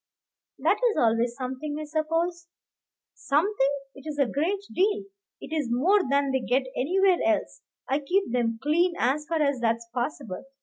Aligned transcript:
"That 0.57 0.79
is 0.89 0.97
always 0.97 1.35
something, 1.35 1.77
I 1.79 1.83
suppose." 1.85 2.47
"Something! 3.13 3.69
it 3.93 4.07
is 4.07 4.17
a 4.17 4.25
great 4.25 4.63
deal; 4.73 5.03
it 5.39 5.53
is 5.53 5.69
more 5.71 5.99
than 6.09 6.31
they 6.31 6.39
get 6.39 6.63
anywhere 6.75 7.19
else. 7.23 7.61
I 7.87 7.99
keep 7.99 8.31
them 8.31 8.57
clean, 8.63 8.95
as 8.97 9.27
far 9.27 9.43
as 9.43 9.59
that's 9.59 9.87
possible. 9.93 10.43